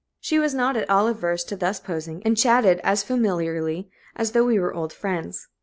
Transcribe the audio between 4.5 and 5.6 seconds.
were old friends.